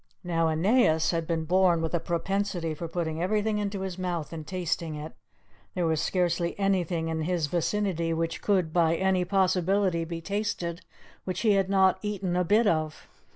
Now 0.23 0.47
Aeneas 0.47 1.11
had 1.11 1.27
been 1.27 1.45
born 1.45 1.79
with 1.79 1.93
a 1.93 1.99
propensity 1.99 2.73
for 2.73 2.87
putting 2.87 3.21
everything 3.21 3.59
into 3.59 3.81
his 3.81 3.99
mouth 3.99 4.33
and 4.33 4.47
tasting 4.47 4.95
it; 4.95 5.13
there 5.75 5.85
was 5.85 6.01
scarcely 6.01 6.57
anything 6.57 7.07
in 7.09 7.21
his 7.21 7.45
vicinity 7.45 8.11
which 8.11 8.41
could 8.41 8.73
by 8.73 8.95
any 8.95 9.23
possibility 9.25 10.03
be 10.03 10.19
tasted, 10.19 10.81
which 11.23 11.41
he 11.41 11.51
had 11.51 11.69
not 11.69 11.99
eaten 12.01 12.35
a 12.35 12.43
bit 12.43 12.65
of. 12.65 13.07